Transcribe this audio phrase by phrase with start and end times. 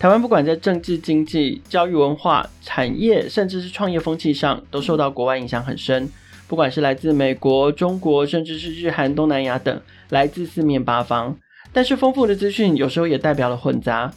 [0.00, 6.08] 台湾不管在政治、经济、教育、文化、产业，甚至是创业风气上，都受到国外影响很深。
[6.48, 9.78] 不管是来自美国、中国，甚至是日韩、东南亚等，
[10.08, 11.36] 来自四面八方。
[11.70, 14.10] 但是丰富的资讯有时候也代表了混杂。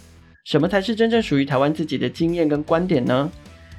[0.46, 3.30] 什么才是真正属于台湾自己的经验跟观点呢？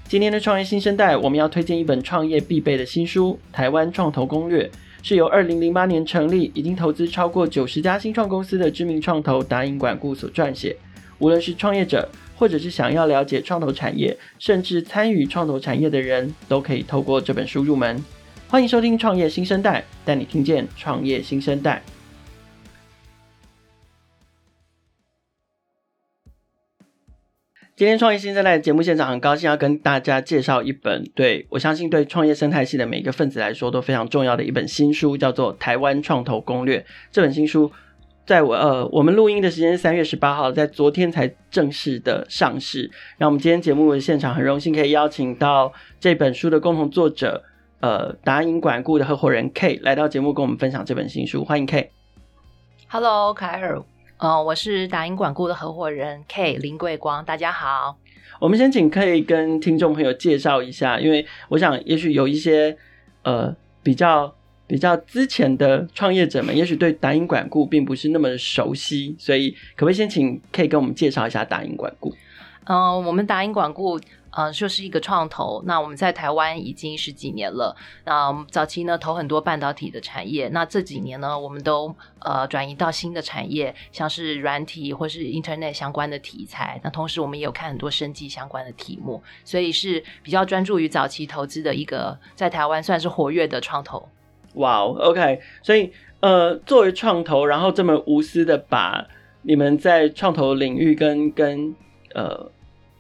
[0.07, 4.65] 今天的创业新生代，我们要推荐一本创业必备的新书《台湾创投攻略》，
[5.03, 10.77] 是由二零零八年成立、已经投资超过九十家新创公司的知名创投达营管顾所撰写。
[11.19, 18.03] 无论是创业者，或者是想要了解创投产业，甚至参与创投产业的人，都可以透过这本书入门。
[18.49, 21.83] 欢迎收听《创业新生代》，带你听见创业新生代。
[27.77, 36.81] 今天创业新生代的节目现场，很高兴要跟大家介绍一本对我相信对创业生态系的每一个分子来说都非常重要的一本新书，叫做《台湾创投攻略》。
[37.13, 37.71] 这本新书。
[38.27, 42.91] 在我呃，我们录音的时间是三月十八号，在昨天才正式的上市。
[43.19, 47.45] 那我们今天节目的现场很荣幸可以邀请到这本书的共同作者，
[47.81, 51.45] 呃，达营管顾的合伙人 K 来到节目跟我们分享这本新书。
[51.45, 51.91] 欢迎 K。
[52.89, 53.83] Hello，凯尔，
[54.17, 57.99] 呃，我是达营管顾的合伙人 K 林桂光，大家好。
[58.41, 62.79] 我们先请 K 跟听众朋友介绍一下，因为我想也许有一些
[63.23, 64.35] 呃比较。
[64.67, 72.15] 比较之前的创业者们，也许对达营管顾并不是那么熟悉，所以可不可以先请 K 跟我们介绍一下达营管顾？
[72.65, 75.63] 嗯、我们达营管顾，呃，就是一个创投。
[75.67, 77.77] 那我们在台湾已经十几年了。
[78.07, 80.49] 那早期呢，投很多半导体的产业。
[80.49, 86.81] 那这几年呢，我们都呃转移到新的产业，像是软体或是 Internet 相关的题材。
[86.83, 94.09] 那同时，我们也有看很多生技相关的题目，所以是比较专注于早期投资的一个在台湾算是活跃的创投。
[94.55, 99.07] 哇哦，OK，所以呃，作为创投，然后这么无私的把
[99.43, 101.75] 你们在创投领域跟跟
[102.15, 102.51] 呃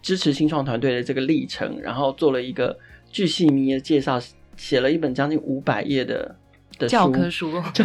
[0.02, 2.76] 支持新创团队的这个历程，然后做了一个
[3.10, 4.20] 巨细靡的介绍，
[4.56, 6.34] 写了一本将近五百页的
[6.78, 7.84] 的教科书， 教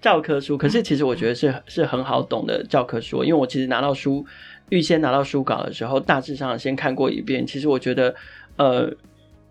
[0.00, 0.56] 教科书。
[0.56, 4.24] 可是其实我觉得是是很好懂的教科书，因为我其实拿到书，
[4.70, 7.46] 预先拿到书稿的时候，大致上先看过一遍。
[7.46, 8.14] 其实我觉得
[8.56, 8.92] 呃。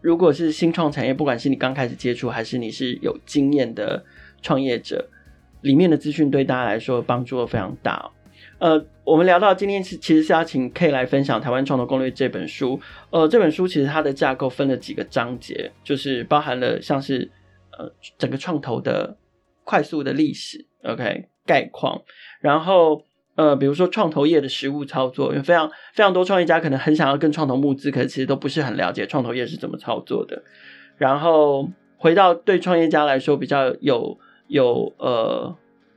[0.06, 4.06] 如果是新创产业，不管是你刚开始接触，还是你是有经验的
[4.40, 5.10] 创业者，
[5.62, 8.12] 里面的资讯对大家来说帮助非常大。
[8.60, 12.80] 呃，我们聊到今天是其实是要请 K 来分享《台湾创投攻略》这本书。
[13.10, 17.32] 呃，这本书其实它的架构分了几个章节，就是包含了像是
[17.76, 19.18] 呃整个创投的
[19.64, 22.04] 快速的历史，OK 概况，
[22.40, 23.02] 然后。
[23.36, 30.42] 呃，比如说创投业的实务操作，因为非常非常多创业家可能很想要跟创投募资，可是其实都不是很了解创投业是怎么操作的。
[30.98, 35.54] 然后回到对创业家来说比较有有呃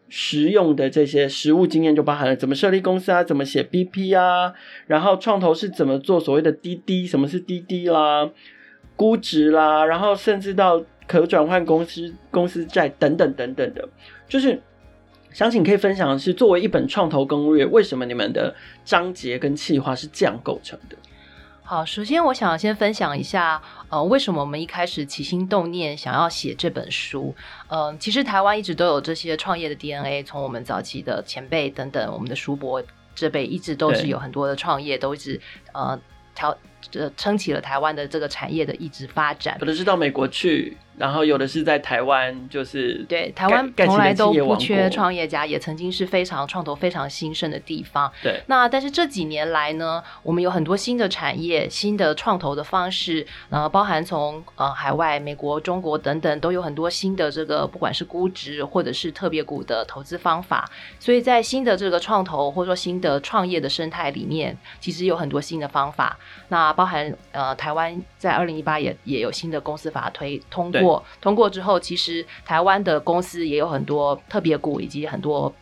[0.09, 4.53] 实用的这些实务经验，就包含了怎么设立公司啊，怎么写 BP 啊，
[4.89, 8.29] 然后创投是怎么做所谓的滴滴，什么是滴滴啦，
[8.97, 13.89] 估值啦，然后甚至到可转换公司公司债等等等等的，
[14.29, 14.61] 就是。
[15.33, 20.97] 想请可以分享的是，作为一本创投攻略，为什么你们的章节跟企划是这样构成的？
[21.63, 27.35] 好，首先我想先分享一下，呃，为什么我们一开始起心动念想要写这本书？
[27.69, 32.83] 嗯、呃，其实台湾一直都有这些创业的 DNA，从我们早期的前辈等等，我们的叔伯
[33.15, 35.39] 这辈一直都是有很多的创业，都一直
[35.73, 36.01] 呃
[36.35, 36.57] 调
[36.95, 39.57] 呃撑起了台湾的这个产业的一直发展。
[39.61, 40.77] 有的是到美国去。
[40.99, 48.13] 然后有的是在台湾，就是对台湾从来都不缺创业家，也曾经是非常创投非常兴盛的地方。
[48.21, 60.69] 对，那但是这几年来呢，我们有很多新的产业、新的创投的方式，呃，包含从呃海外、美国、中国等等，都有很多新的这个不管是估值或者是特别股的投资方法。
[60.99, 66.19] 所以在新的这个创投或者说新的创业的生态里面，其实有很多新的方法。
[66.49, 71.05] 那包含呃台湾在二零一八也也有新的公司法推通过。
[71.21, 75.53] 通过之后，其实台湾的公司也有很多特别股，以及很多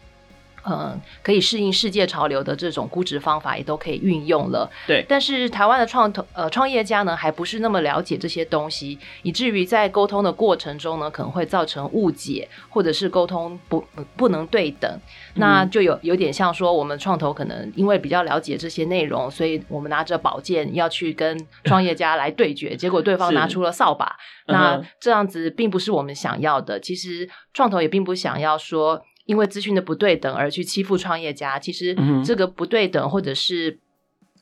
[0.69, 4.69] 嗯可以适应世界潮流的这种估值方法，也都可以运用了。
[4.87, 13.85] 对，但是台湾的创投呃创业家呢，还不是那么了解这些东西，以至于在沟通的过程中呢，可能会造成误解，或者是沟通不
[14.17, 15.01] 不能对等。
[15.35, 24.17] 那就有有点像说，我们创投可能因为比较了解这些内容，所以我们拿着宝剑要去跟创业家来对决，结果对方拿出了扫把。
[24.47, 26.81] 那这样子并不是我们想要的。
[26.81, 31.59] 其实创投也并不想要说，因为资讯的不对等而去欺负创业家。
[31.59, 31.95] 其实
[32.25, 33.79] 这个不对等，或者是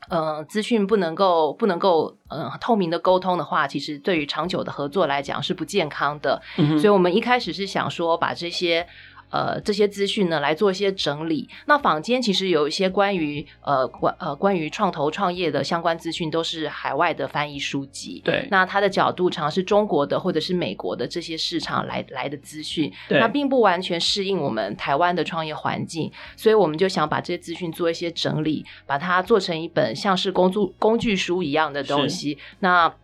[0.09, 6.41] 呃资讯不能够不能够呃透明的沟通的话，其实对于长久的合作来讲是不健康的。
[6.57, 8.87] 所以我们一开始是想说把这些。
[9.35, 11.49] 呃这些资讯呢来做一些整理。
[11.67, 18.23] 那坊间其实有一些关于呃关呃关于创投创业的相关资讯，都是海外的翻译书籍。
[18.25, 32.39] 对，那它的角度常是中国的或者是美国的这些市场来来的资讯，对那并不完全适应我们台湾的创业环境，所以我们就想把这些资讯做一些整理，把它做成一本像是工作工具书一样的东西。
[32.61, 32.95] 那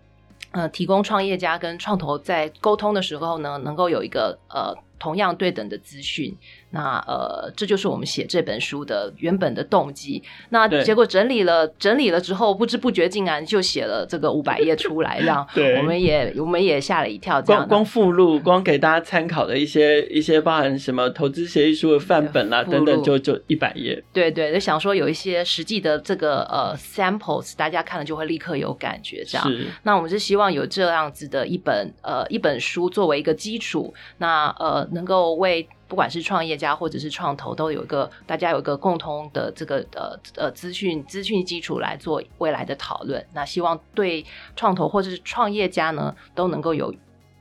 [0.52, 6.36] 呃，提供创业家跟创投在沟通的时候呢，能够有一个呃同样对等的资讯。
[6.70, 10.22] 那呃，这就是我们写这本书的原本的动机。
[10.50, 15.46] 那结果整理了整理了之后，不知不觉竟然就写了这个五百页出来， 让
[15.78, 17.42] 我们也我们也吓了一跳。
[17.42, 24.02] 这样光光附录，光给大家参考的一些一些包含什么投资协议书的范本啦、啊、等等，就就一百页。
[24.12, 29.24] 对对，就想说有一些实际的这个呃 samples，大家看了就会立刻有感觉。
[29.26, 29.52] 这样，
[29.82, 35.68] 那我们是希望有这样子的一本呃一本书作为一个基础，那呃能够为。
[35.90, 43.26] 不管是创业家或者是创投，都有一个大家有一个共同的这个呃呃资讯资讯基础来做未来的讨论。
[43.34, 46.94] 那希望对创投或者是创业家呢都能够有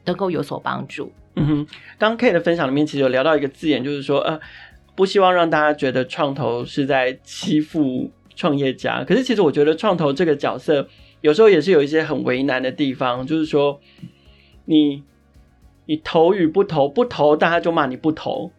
[0.05, 1.11] 能够有所帮助。
[1.35, 1.67] 嗯哼，
[1.99, 4.39] 刚 K 的分享里面其实有聊到一个字眼，就是说呃
[4.95, 9.03] 不希望让大家觉得创投是在欺负创业家。
[9.03, 10.87] 可是其实我觉得创投这个角色
[11.21, 13.79] 有时候也是有一些很为难的地方，就是说
[14.65, 15.03] 你。
[15.89, 18.51] 你投与不投，不投大家就骂你不投，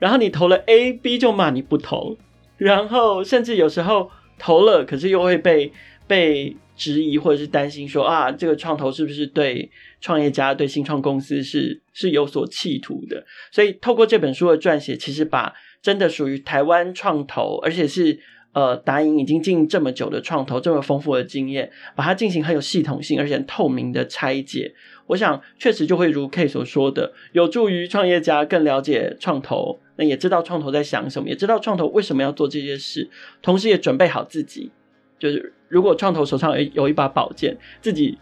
[0.00, 2.18] 然后你投了 A、B 就骂你不投，
[2.56, 4.10] 然后甚至有时候
[4.40, 5.72] 投了，可是又会被
[6.08, 13.24] 被质疑或者是担心说啊，这个创投是不是对创业家、对新创公司是是有所企图的？
[13.52, 18.18] 所以透过这本书的撰写，其实把真的属于台湾创投，而且是
[18.52, 24.74] 呃达盈已经经营这么久的创投这么丰富的经验，把它进行很有系统性而且透明的拆解。
[25.06, 33.10] 我想，确实就会如 K 所说的，有助于创业家更了解创投，那也知道创投在想什么，也知道创投为什么要做这些事，
[33.42, 34.72] 同时也准备好自己，
[35.18, 38.18] 就是如果创投手上有有一把宝剑，自己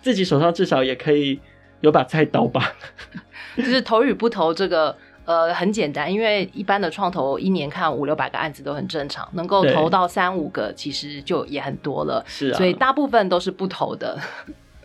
[0.00, 1.40] 自己手上至少也可以
[1.80, 2.74] 有把菜刀吧。
[3.56, 12.24] 就是投与不投，这个呃很简单，因为一般的创投一年看五六百个案子都很正常，能够投到三五个，其实就也很多了。
[12.28, 14.16] 是啊，所以大部分都是不投的。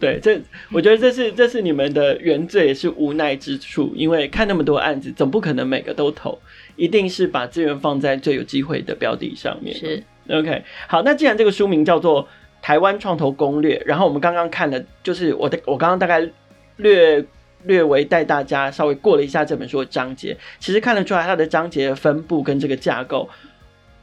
[0.05, 0.39] 对，这
[0.71, 3.91] 我觉得这是这是你们的原罪，也是无奈之处。
[3.95, 6.37] 因为看那么多案子，总不可能每个都投，
[6.75, 9.75] 一定是把资源放在最有机会的标的上面。
[9.75, 12.23] 是 OK，好，那既然这个书名叫做
[12.61, 16.29] 《台湾创投攻略》，然后我们刚刚看了，就是我的我刚刚大概
[16.75, 17.25] 略
[17.63, 23.27] 略为带大家稍微过了一下这本书的章节，其实看得出来它的章节的分布跟这个架构，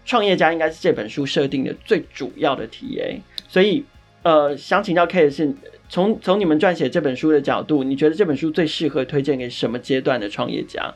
[0.05, 3.21] 创业家应该是这本书设定的最主要的 TA。
[3.49, 3.85] 所以
[4.25, 5.55] 呃，想请教 K 的是。
[5.93, 10.91] 从从你们撰写这本书的角度，你觉得这本书最适合推荐给什么阶段的创业家？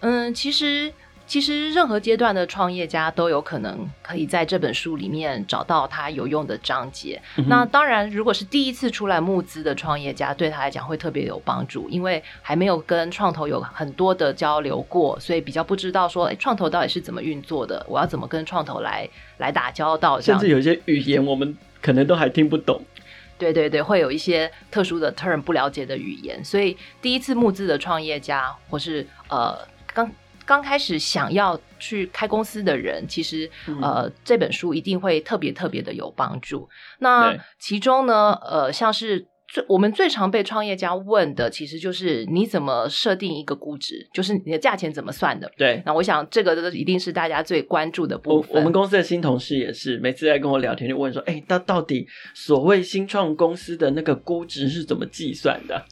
[0.00, 0.92] 嗯，其实
[1.28, 7.22] 其实任何阶段的创业家都有可能可以在这本书里面找到他有用的章节。
[7.36, 22.82] 嗯、那当然，如果是第一次出来募资的创业家，对他来讲会特别有帮助，因为还没有跟创投有很多的交流过，所以比较不知道说，哎，创投到底是怎么运作的，我要怎么跟创投来来打交道，甚至有些语言我们可能都还听不懂。
[23.42, 29.58] 对对对，会有一些特殊的 term 不了解的语言，所以第一次募资的创业家，或是呃
[29.92, 30.08] 刚
[30.44, 33.50] 刚开始想要去开公司的人，其实
[33.80, 36.68] 呃这本书一定会特别特别的有帮助。
[37.00, 39.26] 那其中呢，呃像是。
[39.52, 45.52] 最我们最常被创业家问的，其实就是你怎么设定一个估值，就是你的价钱怎么算的。
[45.58, 48.50] 对，那我想这个一定是大家最关注的部分。
[48.52, 55.84] 我，我们公司的新同事也是，每次在跟我聊天就问说：“哎，那到底所谓新创公司的那个估值是怎么计算的？”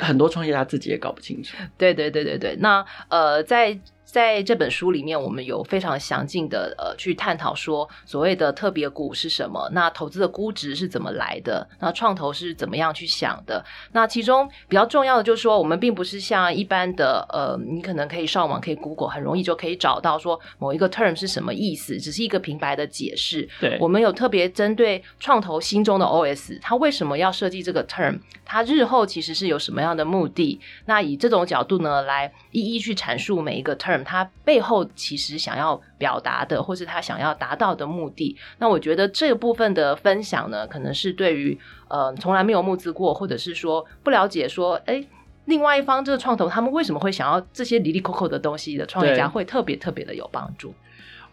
[0.00, 1.56] 很多创业家自己也搞不清楚。
[1.78, 3.78] 对对对对对，那呃在。
[4.10, 13.64] 在这本书里面，我们有非常详尽的呃去探讨说，所谓的特别股是什么，那投资的估值是怎么来的，那创投是怎么样去想的。
[13.92, 23.48] 那其中比较重要的就是说，我们并不是像一般的呃，你可能可以上网可以 Google 很容易就可以找到说某一个 term 是什么意思，只是一个平白的解释。
[23.60, 30.58] 对，我们有特别针对创投心中的 OS，他为什么要设计这个 term，他日后其实是有什么样的目的？
[30.86, 33.99] 那以这种角度呢，来一一去阐述每一个 term。
[34.04, 45.04] 他背后其实想要表达的，或是他想要达到的目的，那我觉得这个部分的分享呢，可能是对于呃从来没有募资过，或者是说不了解说，哎，
[45.46, 50.74] 另外一方这个创投他们为什么会想要这些离离扣扣的东西的创业家，会特别特别的有帮助。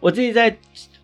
[0.00, 0.56] 我自己在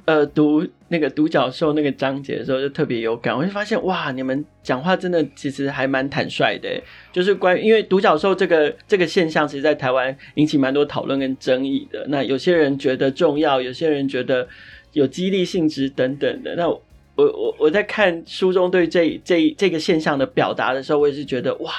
[0.07, 3.37] 呃读那个独角兽那个章节的时候，就特别有感。
[3.37, 6.69] 我就发现哇，你们讲话真的其实还蛮坦率的，
[7.11, 12.07] 就是关于因为独角兽这个这个现象，其实在台湾引起蛮多讨论跟争议的。
[12.09, 14.47] 那有些人觉得重要，有些人觉得
[14.93, 16.55] 有激励性质等等的。
[16.55, 16.83] 那我
[17.17, 21.73] 我我在看书中对这这这个现象的表达的时候，我也是觉得哇，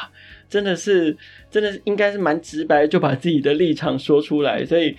[0.50, 1.16] 真的是
[1.52, 4.66] 真的应该是蛮直白，就把自己的立场说出来。
[4.66, 4.96] 所以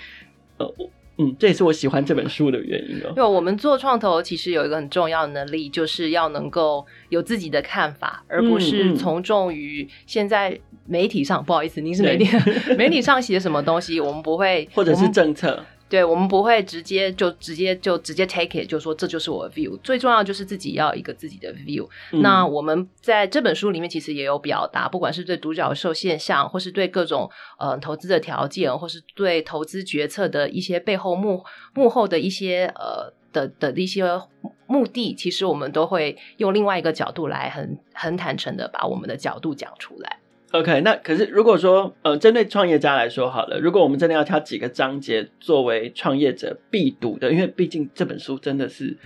[0.58, 0.72] 呃。
[1.18, 3.08] 嗯，这也是我喜欢这本书的原因哦。
[3.10, 11.42] 因为我们做创投，其实有一个很重要的能力，就是要能够有自己的看法，而不是从众于现在媒体上。
[11.44, 12.26] 不好意思，您是媒体，
[12.76, 15.64] 媒体上写什么东西，我们不会，或者是政策。
[15.88, 19.76] 对，我们不会直接就直接就直接 take it，就说这就是我的 view。
[19.84, 21.88] 最重要就是自己要一个自己的 view。
[22.12, 22.20] 嗯。
[22.22, 34.04] 那我们在这本书里面其实也有表达，不管是对独角兽现象，或是对各种呃投资的条件，或是对投资决策的一些背后幕幕后的一些呃的的一些
[34.66, 40.18] 目的，其实我们都会用另外一个角度来很很坦诚的把我们的角度讲出来。
[40.60, 48.96] OK，那可是如果说，呃，针对创业家来说好了，如果我们真的要挑几个章节作为创业者必读的，因为毕竟这本书真的是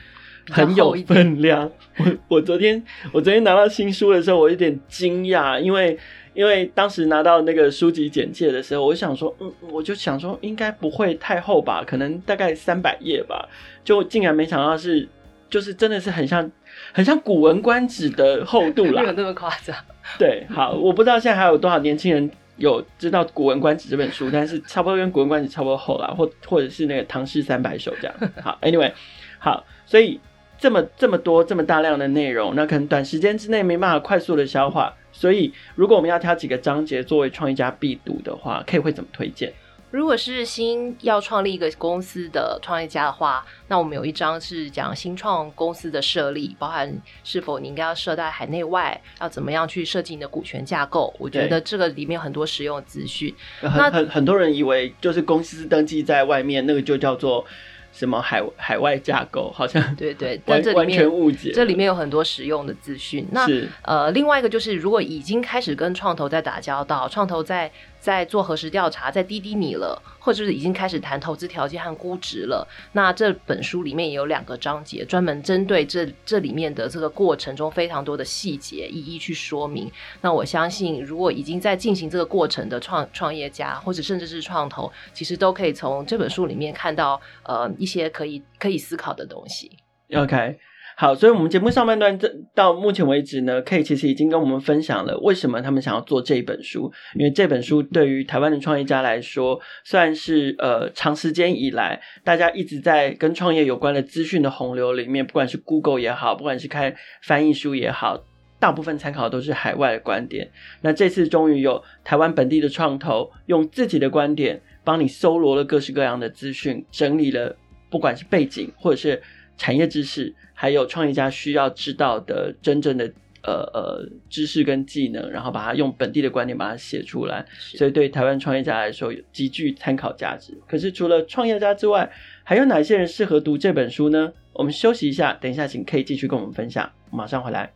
[0.48, 1.70] 很有分量。
[1.98, 5.98] 我我昨天我昨天拿到新书的时候，我有点惊讶，因为
[6.34, 13.48] 因为当时拿到那个书籍简介的时候，我想说，嗯，我就想说应该不会太厚吧，可能大概三百页吧，
[13.82, 15.08] 就竟然没想到是，
[15.48, 16.50] 就是真的是很像。
[16.92, 19.76] 很像《古文观止》的厚度啦，没有那么夸张。
[20.18, 28.14] 对，好，我不知道现在还有多少年轻人有知道《古文观止》这本书，但是差不多跟《古文观止》差不多厚啦，或或者是那个《唐诗三百首》这样。
[28.42, 28.92] 好，Anyway，
[29.38, 30.20] 好，所以
[30.58, 39.52] 这么这么多这么大量的内容，那可能短时间之内没办法快速的消化，所以如果我们要挑几个章节作为创业家必读的话，可以会怎么推荐？
[39.90, 46.92] 如果是新要创立一个公司的创业家的话，那我们有一章是讲新创公司的设立，包含
[47.24, 51.12] 是否你应该要设在海内外，要怎么样去设计你的股权架构。
[51.18, 53.34] 我觉得这个里面有很多实用的资讯。
[53.60, 57.44] 很那很很多人以为就是公司登记在外面，那个就叫做。
[57.92, 61.50] 什么海海外架构好像对对， 但这里面完全误解。
[61.52, 63.26] 这里面有很多实用的资讯。
[63.32, 63.44] 那
[63.82, 67.68] 呃，另外一个就是，如果已经开始跟创投在打交道，创投在
[68.00, 79.90] 在做核实调查，在滴滴你了，或者是已经开始谈投资条件和估值了，那这本书里面也有两个章节，专门针对这这里面的这个过程中非常多的细节，一一去说明。
[80.22, 89.70] 那我相信，如果已经在进行这个过程的创创业家，或者甚至是创投，其实都可以从这本书里面看到呃一些可以可以思考的东西。
[90.14, 90.58] OK。
[90.96, 96.92] 好，所以，我们节目上半段这到目前为止呢，K 其实已经跟我们分享了为什么他们想要做这一本书。
[97.14, 108.22] 因为这本书对于台湾的创业家来说，算是呃长时间以来大家一直在跟创业有关的资讯的洪流里面，不管是 Google 也好，不管是看翻译书也好，
[108.58, 110.50] 大部分参考都是海外的观点。
[110.82, 117.56] 那这次终于有台湾本地的创投用自己的观点帮你搜罗了各式各样的资讯，整理了
[117.90, 119.22] 不管是背景或者是
[119.60, 120.34] 产业知识。
[120.54, 123.10] 还有创业家需要知道的真正的
[123.42, 130.52] 呃呃知识跟技能，然后把它用本地的观点把它写出来，所以对台湾创业家来说有极具参考价值。
[130.68, 132.12] 可是除了创业家之外，
[132.44, 134.34] 还有哪些人适合读这本书呢？
[134.52, 137.72] 我们休息一下，等一下请 K 继续跟我们分享，马上回来。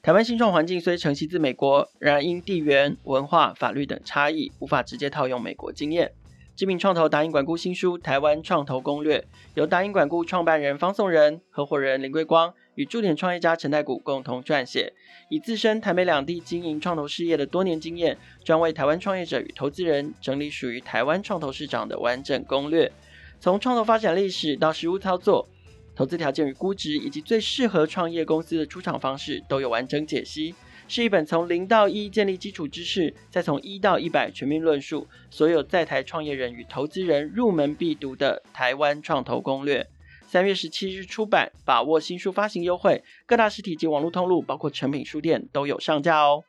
[0.00, 6.12] 台湾新创环境虽承袭自美国，然而因地缘、文化、法律等差异，无法直接套用美国经验。
[6.58, 9.20] 知名创投达英管顾新书《台湾创投攻略》，
[9.54, 14.92] 由达英管顾创办人方颂仁、合伙人林贵光与驻点创业家陈太谷共同撰写，
[15.30, 22.90] 以自身台美两地经营创投事业的多年经验，专为台湾创业者与投资人整理属于台湾创投市场的完整攻略，
[23.38, 25.48] 从创投发展历史到实务操作、
[25.94, 30.56] 投资条件与估值，以及最适合创业公司的出场方式，都有完整解析。
[30.90, 39.86] 是一本从零到一建立基础知识，再从一到一百全面论述所有在台创业人与投资人入门必读的台湾创投攻略。
[40.26, 46.44] 三月十七日出版，把握新书发行优惠，各大实体及网络通路，包括诚品书店都有上架哦。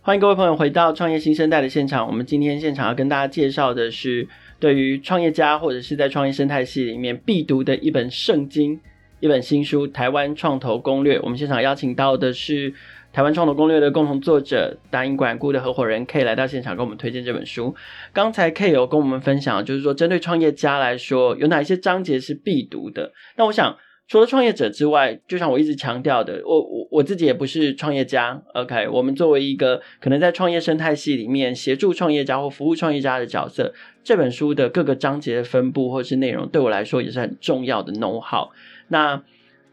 [0.00, 2.06] 欢迎各位朋友回到创业新生代的现场。
[2.06, 4.28] 我们今天现场要跟大家介绍的是，
[4.60, 8.80] 对于创业家或者是在创业生态系里面必读的一本圣经。
[9.24, 12.70] 一本新书《台湾创投攻略》，我们现场邀请到的是
[13.10, 17.74] 《台湾创投攻略》的共同作者达英管顾的合伙人 K 来到现场，跟我们推荐这本书。
[18.12, 23.14] 刚才 K 有跟我们分享，就是说针对创业家来说，有哪一些章节是必读的？
[23.38, 23.74] 那我想，
[24.06, 28.42] 除了创业者之外，就像我一直强调的，我我我自己也不是创业家。
[28.52, 38.50] OK，我们作为一个可能在创业生态系里面协助创业家或服务创业家的角色，这本书的各个章节的分布或是内容，对我来说也是很重要的 know-how。
[38.94, 39.22] 那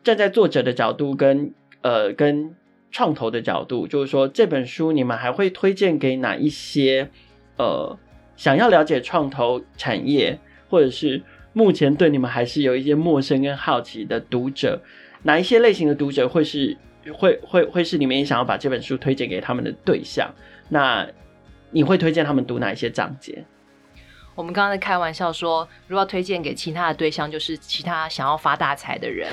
[0.03, 2.55] 站在作者的角度跟呃跟
[2.89, 7.09] 创投的角度，就是说这本书你们还会推荐给哪一些
[7.57, 7.97] 呃
[8.35, 11.21] 想要了解创投产业，或者是？
[11.53, 14.81] 目前对你们还是有一些陌生跟好奇的读者，
[15.23, 16.77] 哪一些类型的读者会是
[17.11, 20.33] 会会会是你们也想要把这本书推荐给他们的对象？
[20.69, 21.05] 那
[21.69, 23.43] 你会推荐他们读哪一些章节？
[24.35, 29.27] 我们刚刚在开玩笑说，如果要推荐给其他的对象，就是其他想要发大财的人。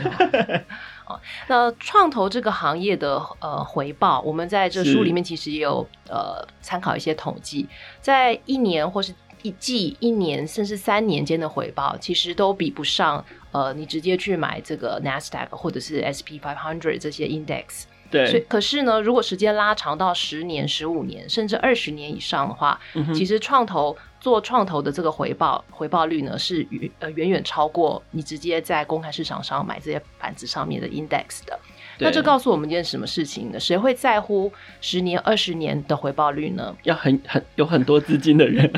[1.48, 7.66] 那创投这个行业的呃回报，我们在这书里面其实也有呃参考一些统计，
[8.00, 9.14] 在一年或是。
[9.42, 17.84] 一季、一年甚至三年间的回报，其实都比不上呃，你直接去买这个 Nasdaq 或者是 SP five hundred 这些 index。
[18.10, 18.26] 对。
[18.26, 31.58] 所以，可是呢，如果时间拉长到十年、十五年，甚至二十年以上的话，嗯、其实创投做创投的这个回报回报率呢，是远呃远远超过你直接在公开市场上买这些板子上面的 index 的。
[32.00, 33.58] 那这告诉我们一件什么事情呢？
[33.58, 36.76] 谁会在乎十年、二十年的回报率呢？
[36.84, 38.72] 要很很有很多资金的人。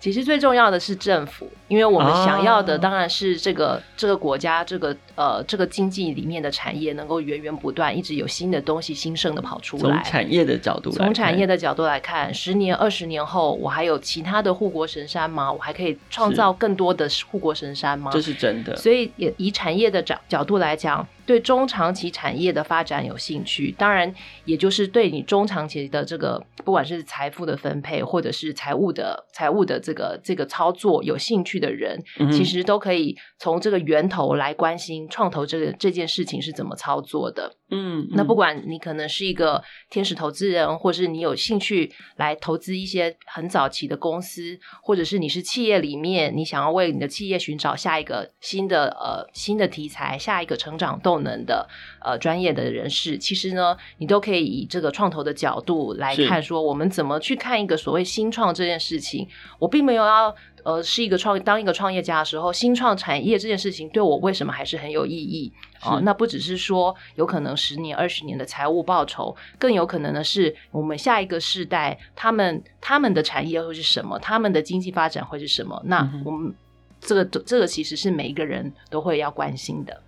[0.00, 9.82] 其实最重要的是政府，因为我们想要的当然是这个、啊、这个国家这个呃这个经济里面的产业能够源源不断，一直有新的东西兴盛的跑出来。
[9.82, 15.52] 从产业的角度从产业的角度来看，十年二十年后，我还有其他的护国神山吗？
[15.52, 18.10] 我还可以创造更多的护国神山吗？
[18.10, 18.74] 这是真的。
[18.76, 21.06] 所以也以产业的角角度来讲。
[21.30, 24.12] 对中长期产业的发展有兴趣，当然
[24.46, 37.54] 也就是对你中长期的这个，不管是财富的分配，或者是财务的财务的这个这个操作有兴趣的人，嗯、其实都可以从这个源头来关心创投这个这件事情是怎么操作的。
[37.72, 51.68] 嗯，那不管你可能是一个天使投资人，或是你有兴趣来投资一些很早期的公司，或者是你是企业里面，你想要为你的企业寻找下一个新的呃新的题材，下一个成长动能的
[52.04, 59.26] 呃专业的人士，其实呢，你都可以以这个创投的角度来看，说我们怎么去看一个所谓新创这件事情。
[59.58, 60.34] 我并没有要。
[60.62, 66.00] 呃，是一个创当一个创业家的时候，新创产业这件事情对我为什么还是很有意义啊、呃？
[66.02, 75.80] 那不只是说有可能十年、二十年的财务报酬，更有可能的是我们下一个世代他们他们的产业会是什么，他们的经济发展会是什么？
[75.86, 76.54] 那我们
[77.00, 80.02] 这个这个其实是每一个人都会要关心的。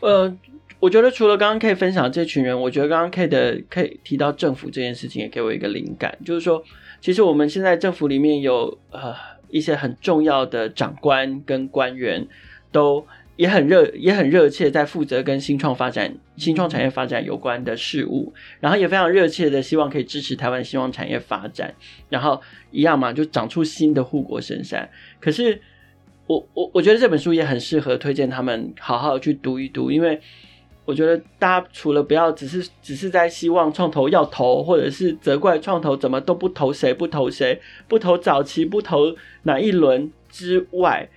[0.00, 0.36] 呃，
[0.80, 6.62] 我觉得除了刚刚 K 分享这群人，我觉得刚刚 K 的 K 提到政府这件事情也给我一个灵感，就是说，
[7.00, 9.14] 其实我们现在政府里面有呃。
[9.50, 12.26] 一些很重要的长官跟官员
[12.72, 21.72] 都也很热，也很热切在负责跟新创发展、新创产业发展有关的事物，然后也非常热切的希望可以支持台湾新创产业发展，
[22.08, 24.90] 然后一样嘛，就长出新的护国神山。
[25.20, 25.60] 可是
[26.26, 30.20] 我我我觉得这本书也很适合推荐他们好好去读一读，因为。
[30.86, 37.58] 我觉得大家除了不要只是只是在希望创投要投，或者是责怪创投怎么都不投谁不投谁
[37.88, 41.08] 不投早期不投哪一轮之外，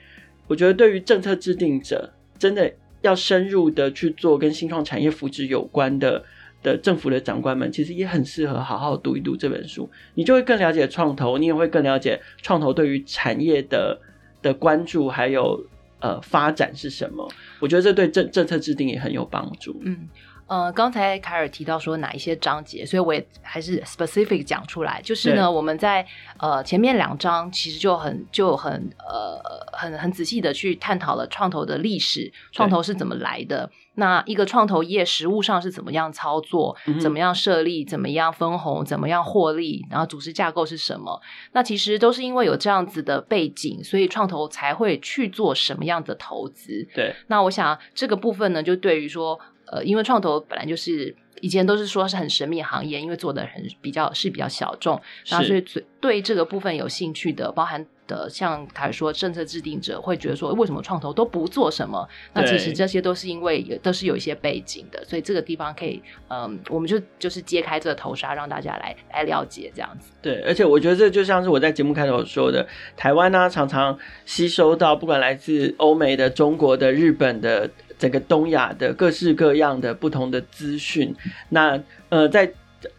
[0.47, 6.23] 我觉得对于政策制定者，真的要深入的去做跟新创产业扶持有关的
[6.63, 13.99] 的政府的长官们，其实也很适合好好读一读这本书，你就会更了解创投，你也会更了解创投对于产业的
[14.41, 15.65] 的关注，还有。
[15.99, 17.27] 呃，发展是什么？
[17.59, 19.81] 我觉得这对政政策制定也很有帮助。
[19.83, 20.07] 嗯，
[20.47, 25.01] 呃，刚才凯尔提到说哪一些章节，所以我也还是 specific 讲出来。
[25.01, 26.05] 就是呢，我们在
[26.39, 29.39] 呃前面两章其实就很就很呃
[29.73, 33.69] 很很仔细的去探讨了创投的历史，创投是怎么来的。
[33.95, 36.77] 那一个创投业实务上是怎么样操作？
[36.85, 37.83] 嗯、怎么样设立？
[37.83, 38.85] 怎么样分红？
[38.85, 39.83] 怎么样获利？
[39.89, 41.19] 然后组织架构是什么？
[41.53, 46.87] 那其实都是因为有这样子的背景，所以创投才会去做什么样的投资。
[46.93, 47.15] 对。
[47.25, 49.39] 那我想这个部分呢，就对于说，
[49.71, 55.63] 呃，因为创投本来就是以前都是说是很神秘行业，因为做的很比较是比较小众，然后所以
[55.99, 57.85] 对这个部分有兴趣的，包含。
[58.07, 62.07] 的像凯说，政策制定者会觉得说，为什么创投都不做什么？
[62.33, 70.13] 那其实这些都是因为都是有一些背景的，所以这个地方可以，嗯，我们就就是揭开这个头纱，让大家来来了解这样子。
[70.21, 81.15] 对，而且我觉得这就像是我在节目开头说的，台湾呢、啊、常常吸收到不管来自欧美的、中国的、日本的、整个东亚的各式各样的不同的资讯。
[81.49, 82.51] 那呃，在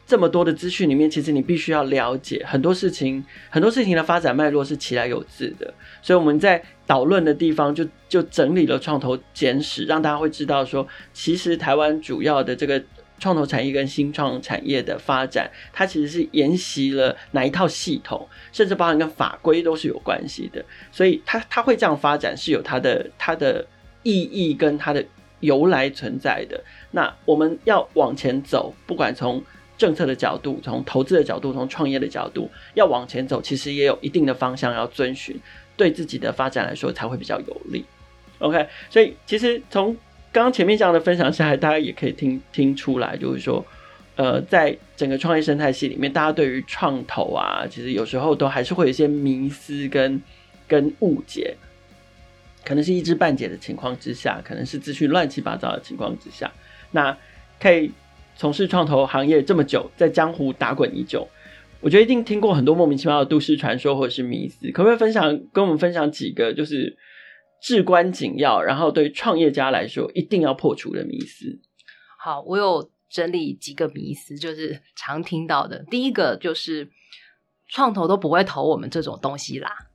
[0.07, 5.73] 这么多的资讯里面，其实你必须要了解很多事情，很多事情的发展脉络是其来有自的。
[6.03, 12.83] 所以我们在导论的地方就就整理了创投简史，让大家会知道说，其实台湾主要的这个
[13.21, 20.65] 创投产业跟新创产业的发展，它其实是沿袭了哪一套系统，甚至包含跟法规都是有关系的。
[20.91, 23.65] 所以它它会这样发展是有它的它的
[24.03, 25.05] 意义跟它的
[25.41, 26.63] 由来存在的。
[26.91, 29.43] 那我们要往前走，不管从
[29.77, 35.39] 政策的角度，从投资的角度，从创业的角度，要往前走，其实也有一定的方向要遵循，
[35.77, 37.85] 对自己的发展来说才会比较有利。
[38.39, 39.97] OK，所以其实从
[40.33, 43.65] 刚刚前面这样的分享下来，大家也可以听听出来，就是说，
[44.17, 50.21] 呃，在整个创业生态系里面，大家对于创投啊，其实有时候都还是会有一些迷思跟
[50.67, 51.57] 跟误解，
[52.64, 56.53] 可能是一知半解的情况之下，可能是资讯乱七八糟的情况之下，
[56.90, 57.16] 那
[57.61, 57.90] 可以。
[58.40, 61.27] 从事创投行业这么久，在江湖打滚已久，
[61.81, 66.97] 我觉得一定听过很多莫名其妙的都市传说或者是迷思，可不可以分享跟我们分享几个就是
[67.61, 71.59] 至关紧要，然后对创业家来说一定要破除的迷思？
[72.21, 75.85] 好，我有整理几个迷思，就是常听到的。
[75.90, 76.88] 第一个就是
[77.66, 79.88] 创投都不会投我们这种东西啦，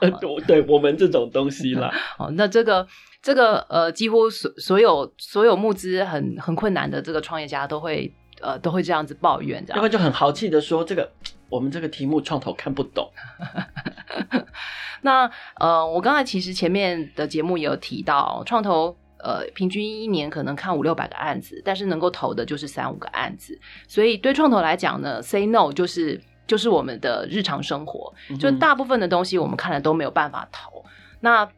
[0.46, 1.92] 对，我们这种东西啦。
[2.18, 2.86] 哦，那这个。
[3.22, 8.10] 这个呃，几乎所所有所有募资很很困难的这个创业家都会
[8.40, 11.06] 呃都会这样子抱怨，这样，因为就很豪气的说，这个
[11.50, 13.10] 我们这个题目创投看不懂。
[15.04, 26.18] 那呃，我刚才其实前面的节目也有提到，创投呃平均一年可能看五六百个案子，但是能够投的就是三五个案子，所以对创投来讲呢，say no 就是
[26.50, 30.84] 就是我们的日常生活，嗯、就大部分的东西我们看了都没有办法投。
[31.20, 31.48] 那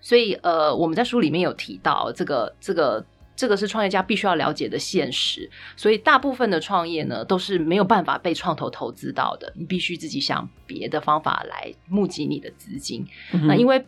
[0.00, 3.04] 所以，呃，我们在书里面有提到，这个、这个、
[3.34, 5.50] 这个是创业家必须要了解的现实。
[5.76, 13.04] 所以，大部分的创业呢，都是没有办法被创投投资到的，你必须自己想别的方法来募集你的资金。
[13.32, 13.84] 嗯、那因为。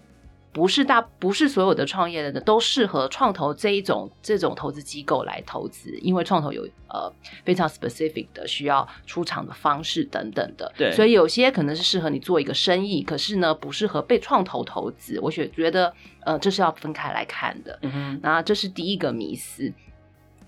[0.54, 7.12] 不是大，不是所有的创业的都适合创投这一种这种投资机构来投资，因为创投有呃
[7.44, 15.18] 非常 specific 的需要出场的方式等等的，对，所以有些可能是适合你做一个生意，可是呢不适合被创投投资。
[15.20, 19.72] 我觉觉得呃这是要分开来看的，嗯哼，那这是第一个迷思。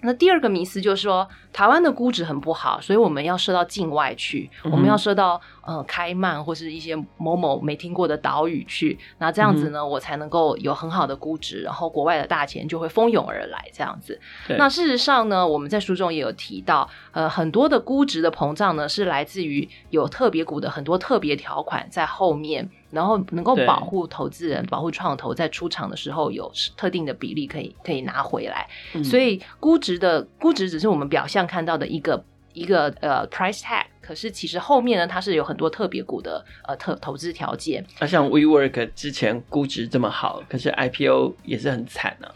[0.02, 14.20] 那第二个迷思就是说，台湾的估值很不好，所以我们要设到境外去，嗯、我们要设到呃开曼或是一些某某没听过的岛屿去，那这样子呢，嗯、我才能够有很好的估值，然后国外的大钱就会蜂拥而来，这样子。
[14.58, 22.70] 那事实上呢，我们在书中也有提到，呃，很多的估值的膨胀呢，是来自于有特别股的很多特别条款在后面。
[22.96, 37.84] 然后能够保护投资人、保护创投在出场的时候有特定的比例可以可以拿回来，嗯、所以估值的估值只是我们表象看到的一个一个呃 price tag，可是其实后面呢，它是有很多特别股的呃特投资条件。
[38.00, 42.34] 那像 WeWork 之前估值这么好，可是 IPO 也是很惨呢、啊。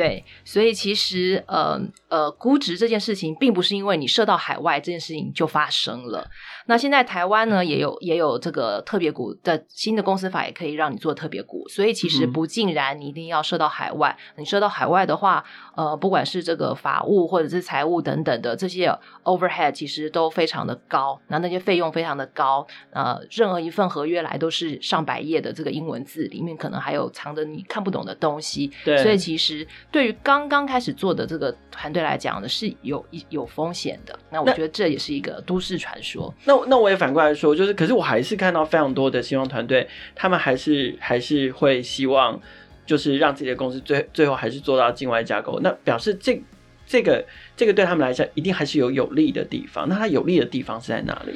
[0.00, 6.26] 对，所以其实呃呃估值这件事情，并不是因为你设到海外这件事情就发生了。
[6.64, 14.16] 那现在台湾呢，也有也有这个特别股的新的公司法，也可以让你做特别股，所以其实不尽然你一定要设到海外。
[14.36, 15.44] 嗯、你设到海外的话，
[15.76, 18.90] 呃，不管是这个法务或者是财务等等的这些
[19.24, 22.66] overhead，其实都非常的高，那那些费用非常的高。
[22.92, 28.70] 呃，任何一份合约来都是上百页的这个英文字，里面可能还有藏着你看不懂的东西。
[28.84, 34.16] 对，所以其实对于刚刚开始做的这个团队来讲呢，是有有风险的。
[34.30, 36.32] 那我觉得这也是一个都市传说。
[36.44, 42.40] 那那我也反过来说，就是，可是我还是看到非常多的新创团队，他们还是还是会希望，
[42.86, 45.58] 就是让自己的公司最最后还是做到境外架构。
[45.60, 46.40] 那表示这
[46.86, 47.24] 这个
[47.56, 49.88] 这个对他们来讲，一定还是有有利的地方。
[49.88, 51.34] 那它有利的地方是在哪里？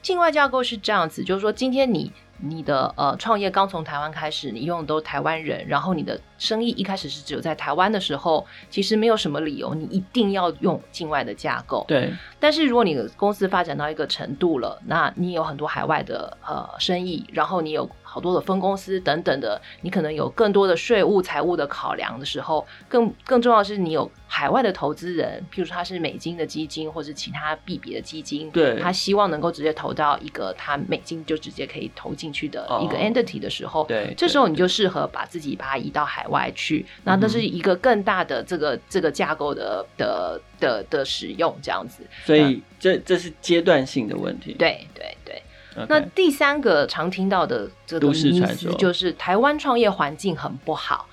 [0.00, 2.12] 境外架构是这样子，就是说今天你。
[2.42, 11.84] 你的呃创业刚从台湾开始，你用的都是台湾人，然后你的生意一开始是只有在台湾的时候，其实没有什么理由你一定要用境外的架构。
[11.86, 12.12] 对。
[12.40, 45.41] 但是如果你的公司发展到一个程度了，那你有很多海外的呃生意，然后你有好多的分公司等等的，你可能有更多的税务、财务的考量的时候，更更重要的是你有海外的投资人，譬如说他是美金的基金或者其他币别的基金，对，他希望能够直接投到一个他美金就直接可以投进去的一个 entity 的时候，哦、对，这时候你就适合把自己把它移到海外去，那这是一个更大的这个这个架构的的的的使用这样子，所以这这是阶段性的问题，对对对。
[45.88, 51.06] 那第三个常听到的这个迷思就是台湾创业环境很不好。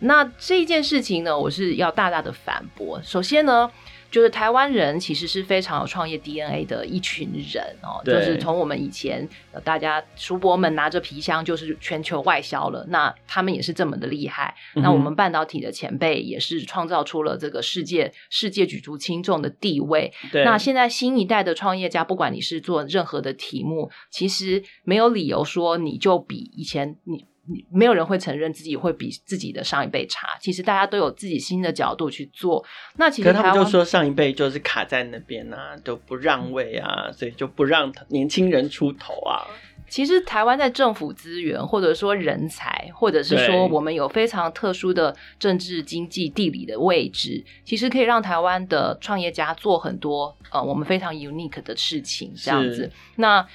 [0.00, 3.00] 那这件事情呢，我是要大大的反驳。
[3.02, 3.70] 首先呢。
[4.14, 9.28] 就是台湾人其实是非常有创业 DNA 的一群人哦，就是从我们以前
[9.64, 14.54] 大家叔伯们拿着皮箱就是全球外销了，那他们也是这么的厉害。
[14.76, 20.12] 嗯、那我们半导体的前辈也是创造出了这个世界世界举足轻重的地位。
[20.32, 27.26] 那现在新一代的创业家，不管你是做任何的题目，其实没有理由说你就比以前你。
[27.70, 30.28] 没有人会承认自己会比自己的上一辈差。
[30.40, 32.64] 其实大家都有自己新的角度去做。
[32.96, 39.44] 那其实他们就说上一辈就是卡在那边啊，都不让位啊，所以就不让年轻人出头啊。
[39.86, 52.32] 其实台湾在政府资源，或者说人才，或者是说我们有非常特殊的政治、经济、地理的位置，其实可以让台湾的创业家做很多呃我们非常 unique 的事情。
[52.34, 53.46] 这样子，那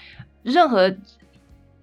[0.43, 0.95] 任何。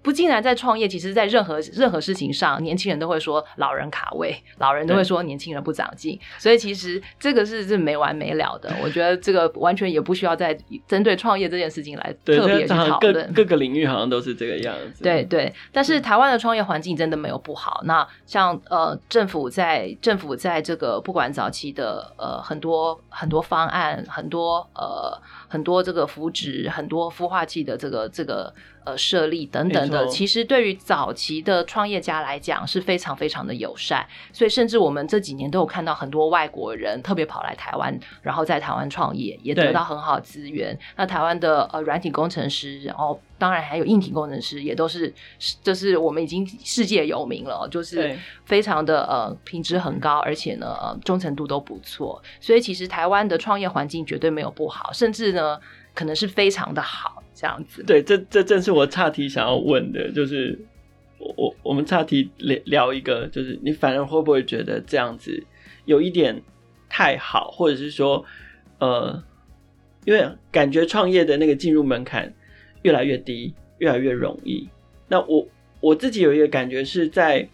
[0.07, 8.73] 不，竟然在创业，其实，在任何任何事情上，年轻人都会说老人卡位，老人都会说年轻人不长进，所以其实这个是是没完没了的。
[8.85, 13.33] 我觉得这个完全也不需要再针对创业这件事情来特别去讨论。
[13.33, 15.03] 各个领域好像都是这个样子。
[15.03, 17.83] 对对，但是台湾的创业环境真的没有不好。
[17.85, 28.55] 那像呃政府在政府在这个不管早期的呃很多很多方案，很多呃很多这个扶植，很多孵化器的这个这个。
[28.87, 40.79] 呃，设立等等的，其实对于早期的创业家来讲是非常非常的友善，所以甚至我们这几年都有看到很多外国人特别跑来台湾，然后在台湾创业，也得到很好的资源。
[40.97, 45.13] 那台湾的呃软体工程师，然后当然还有硬体工程师，也都是
[45.63, 52.23] 就是我们已经世界有名了，就是非常的呃品质很高，而且呢呃忠诚度都不错。
[52.41, 55.59] 所以其实台湾的创业环境绝对没有不好，甚至呢
[55.95, 57.16] 可能是非常的好。
[57.39, 60.59] 这样子，对，这这正是我岔题想要问的，就是
[61.19, 65.45] 我我我们岔题聊聊一个，就是你反而会不会觉得这样子
[65.85, 66.43] 有一点
[66.89, 68.25] 太好，或者是说，
[68.79, 69.23] 呃，
[70.07, 72.33] 因为感觉创业的那个进入门槛
[72.81, 74.67] 越来越低，越来越容易。
[75.09, 75.47] 那我
[75.81, 77.47] 我自己有一个感觉是在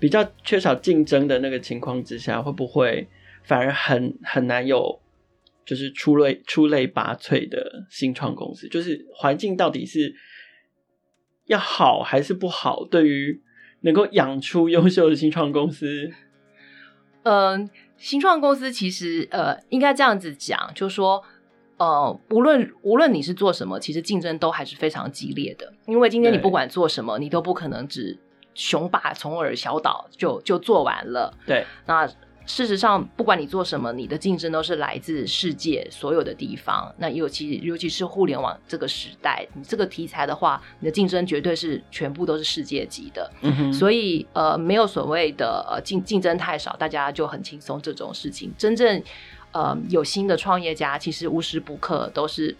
[0.00, 3.06] 比较缺少竞争的那个情况之下，会不会
[3.44, 4.98] 反而很很难有？
[5.68, 10.14] 就是出类出类拔萃的新创公司，就是环境到底是
[11.44, 12.86] 要好还是不好？
[12.86, 13.42] 对于
[13.82, 16.10] 能够养出优秀的新创公司，
[17.24, 21.22] 嗯、呃，新创公司其实呃，应该这样子讲，就是说
[21.76, 25.70] 呃，无论无论你是做什么，其实竞争都还是非常激烈的。
[25.86, 28.18] 因为今天你不管做什么，你都不可能只
[28.54, 31.36] 雄霸从而小岛就就做完了。
[31.46, 32.10] 对，那。
[32.48, 36.90] 事实上，不管你做什么，你的竞争都是来自世界所有的地方。
[36.96, 43.30] 那尤其尤其是互联网这个时代，你这个题材的话，你的竞争绝对是全部都是世界级的。
[43.42, 43.72] 嗯哼。
[43.72, 48.50] 所以呃，没有所谓的呃竞竞争太少，大家就很轻松这种事情。
[48.56, 49.02] 真正
[49.52, 52.56] 呃有新的创业家，其实无时不刻都是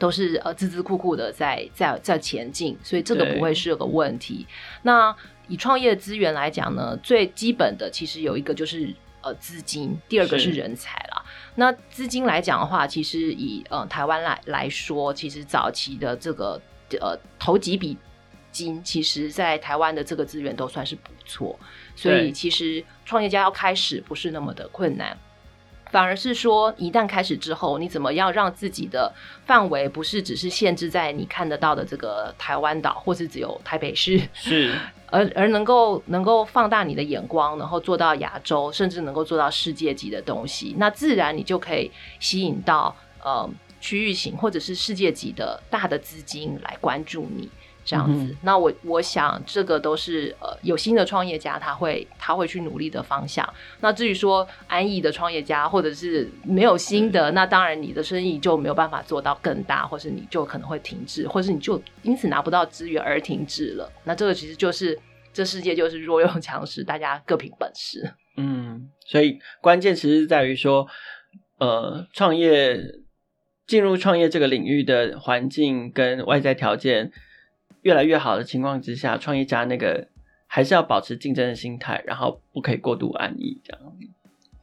[0.00, 4.44] 都是呃孜孜酷酷的在在在前进，所以这个不会是个问题。
[4.82, 5.14] 那
[5.46, 8.92] 以创业资源来讲呢，最基本的其实有一个就是。
[9.24, 11.24] 呃，资金，第二个是人才啦。
[11.54, 16.60] 那资金来讲的话，其实以呃台湾来来说，其实早期的这个
[17.00, 17.96] 呃头几笔
[18.52, 21.58] 金，其实在台湾的这个资源都算是不错，
[21.96, 25.16] 所以其实创业家要开始不是那么的困难。
[25.94, 29.12] 反而是说，一旦开始之后，你怎么样让自己的
[29.46, 34.74] 范围不是只是限制在你看得到的这个台湾岛，或是只有台北市，是，
[35.06, 43.48] 而而能够能够放大你的眼光，然后做到亚洲，甚至能够做到世界级的东西，那自然你就可以吸引到呃
[43.80, 47.48] 区域型或者是世界级的大的资金来关注你。
[47.84, 53.46] 这样子，嗯、那我我想这个都是呃有新的创业家他会他会去努力的方向。
[53.80, 63.92] 那至于说安逸的创业家或者是没有新的，嗯、那当然你的生意就没有办法做到更大，或是你就可能会停滞，或是你就因此拿不到资源而停滞了。
[64.04, 64.98] 那这个其实就是
[65.32, 68.14] 这世界就是弱肉强食，大家各凭本事。
[68.38, 70.86] 嗯，所以关键其实是在于说，
[71.58, 72.80] 呃，创业
[73.66, 77.12] 进入创业这个领域的环境跟外在条件。
[77.82, 80.06] 越来越好的情况之下，创业家那个
[80.46, 83.80] 还是要保持竞争的心态，然后不可以过度安逸，这样。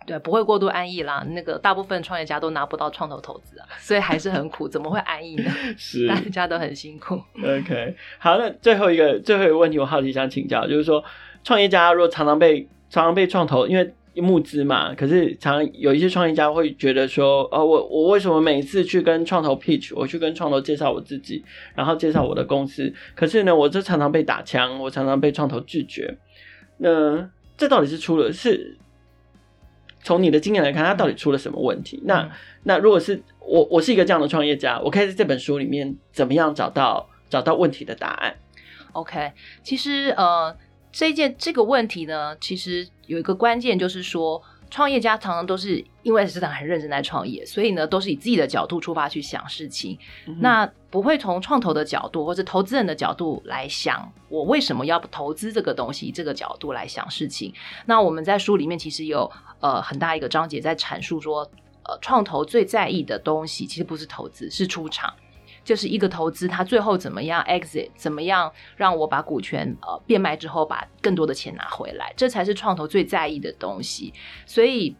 [0.07, 1.23] 对，不会过度安逸啦。
[1.29, 5.51] 那个大部分创业家都拿不到创投投资啊， 所以还是很苦，怎么会安逸呢？
[5.77, 7.21] 是，大家都很辛苦。
[7.37, 11.03] OK，好，那最后一个最后一个问题，我好奇想请教，就是说，
[11.43, 21.43] 创业家如果常常被常常被创投，因为募资嘛，可是常有一些创业家会觉得说，哦，我我为什么每一次去跟创投 pitch，我去跟创投介绍我自己，
[21.75, 26.17] 然后介绍我的公司，可是呢，我就常常被打枪，我常常被创投拒绝，
[26.77, 28.77] 那这到底是出了是
[30.03, 31.97] 从你的经验来看，他到底出了什么问题？
[31.97, 32.31] 嗯、那、嗯、
[32.63, 38.35] 那如果是我，我是一个这样的创业家，我可以在这本书里面怎么样找到找到问题的答案
[38.93, 39.31] ？OK，
[39.63, 40.53] 其实呃，
[40.91, 44.41] 这件这个问题呢，其实有一个关键就是说。
[44.73, 56.09] 创业家常常都是因为市场很认真在创业，所以呢，都是以自己的角度出发去想事情，嗯、那不会从创投的角度或者投资人的角度来想，我为什么要投资这个东西？
[56.09, 57.53] 这个角度来想事情。
[57.85, 61.41] 那我们在书里面其实有呃很大一个章节在阐述说，
[61.83, 65.13] 呃，创投最在意的东西其实不是投资，是出场。
[65.63, 74.11] 就是一个投资，它最后怎么样 exit，怎么样让我把股权呃变卖之后，把更多的钱拿回来，这才是创投最在意的东西。
[74.45, 74.95] 所以，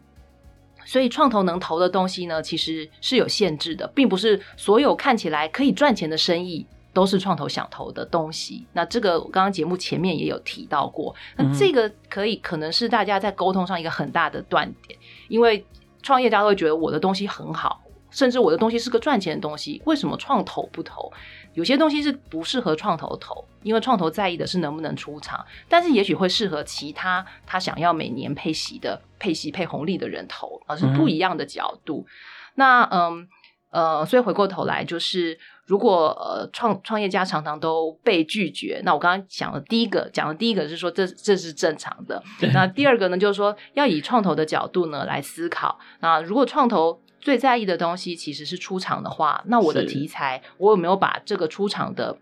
[0.86, 8.68] 所以创投能投的东西呢，其实是有限制的，并不是所有看起来可以赚钱的生意都是创投想投的东西。
[8.74, 15.66] 那这个我刚刚节目前面也有提到过，那这个可以可能是大家在沟通上一个很大的断点，因为
[16.04, 17.82] 创业家都会觉得我的东西很好。
[18.12, 21.12] 甚至我的东西是个赚钱的东西，为什么创投不投？
[21.54, 32.06] 有些东西是不适合创投投，因为创投在意的是能不能出场，但是也许会适合其他他想要每年配息的、配息配红利的人投，而是不一样的角度。
[32.08, 32.12] 嗯、
[32.56, 33.28] 那嗯
[33.72, 42.22] 呃，所以回过头来，就是如果呃创创业家常常都被拒绝，那我刚刚讲的第一个讲的第一个是说这这是正常的。
[42.54, 45.80] 那 第二个呢，就是说要以创投的角度呢来思考。
[46.02, 52.18] 那如果创投最在意的东西其实是出场的话，那我的题材我有没有把这个出场的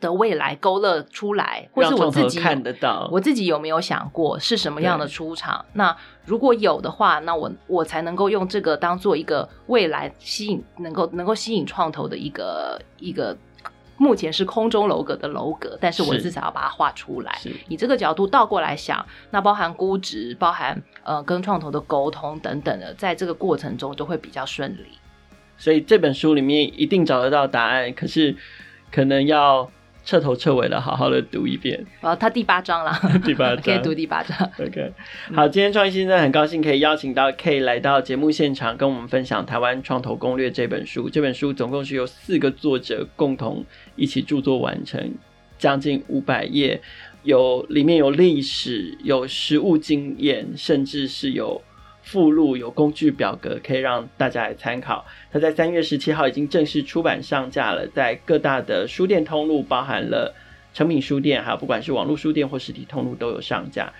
[0.00, 3.08] 的未来勾勒出来，或是我自己看得到？
[3.12, 5.64] 我自己有没有想过是什么样的出场？
[5.72, 5.96] 那
[6.26, 13.36] 如果有的话，那我我才能够用这个当做一个未来吸引，能够能够吸引创投的一个一个。
[14.00, 17.38] 目前是空中楼阁的楼阁，但是我至少要把它画出来。
[17.68, 24.98] 以这个角度倒过来想，那包含估值，包含呃跟创投的沟通等等的，在这个过程中都会比较顺利。
[25.58, 28.34] 所以这本书里面一定找得到答案，可是
[28.90, 29.70] 可能要。
[30.02, 32.90] 彻头彻尾的好好的读一遍，哦，他第八章了，
[33.22, 34.34] 第八章可以读第八章。
[34.58, 34.90] OK，
[35.34, 41.10] 好，今天创业新生很高兴可以邀请到 Kate 来到节目现场，跟我们分享《台湾创投攻略》这本书。
[41.10, 43.62] 这本书总共是由四个作者共同
[44.00, 45.14] 一起著作完成，
[45.58, 46.80] 将近五百页，
[47.22, 51.62] 有里面有历史，有实务经验，甚至是有。
[52.02, 55.04] 附录有工具表格，可以让大家来参考。
[55.30, 60.34] 它在三月十七号已经正式出版上架了，在各大的书店通路，包含了
[60.72, 63.92] 诚品书店，还有不管是网络书店或实体通路都有上架。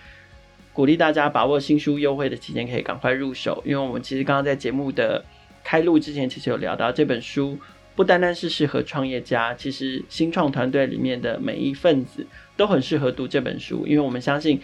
[0.73, 3.63] 鼓励大家把握新书优惠的期间，可以赶快入手。
[3.67, 5.23] 因为我们其实刚刚在节目的
[5.63, 7.59] 开录之前，其实有聊到这本书
[8.01, 14.59] 不单单是适合创业家，其实新创团队里面的每一份子都很适合读这本书，因为我们相信。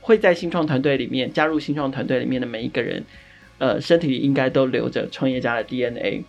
[0.00, 3.04] 会在新创团队里面加入新创团队里面的每一个人，
[3.58, 6.24] 呃，身体里应该都留着创业家的 DNA。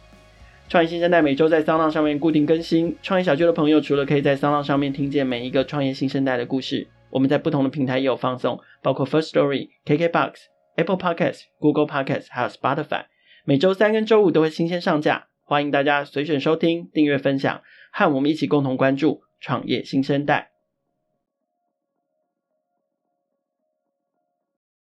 [0.69, 2.95] 创业新生代每周在 SoundOn 上面固定更新。
[3.01, 10.33] 创业小聚的朋友，除了可以在 SoundOn 上面听见每一个创业新生代的故事，我们在不同的平台也有放送，包括 First Story、KKBox、
[10.75, 13.05] Apple Podcasts、Google Podcasts，还有 Spotify。
[13.43, 17.61] 每周三跟周五都会新鲜上架，欢迎大家随选收听、订阅、分享，
[17.91, 20.52] 和我们一起共同关注创业新生代。